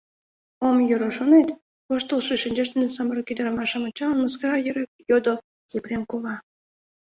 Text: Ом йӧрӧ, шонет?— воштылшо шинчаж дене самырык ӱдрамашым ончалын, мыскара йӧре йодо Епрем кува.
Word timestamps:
Ом 0.67 0.77
йӧрӧ, 0.89 1.09
шонет?— 1.17 1.49
воштылшо 1.87 2.33
шинчаж 2.43 2.67
дене 2.73 2.87
самырык 2.95 3.27
ӱдрамашым 3.31 3.81
ончалын, 3.87 4.17
мыскара 4.21 4.57
йӧре 4.65 4.83
йодо 5.09 5.33
Епрем 5.77 6.03
кува. 6.09 6.35